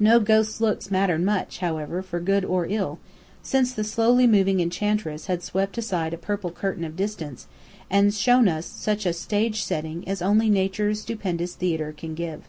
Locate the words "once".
3.52-3.72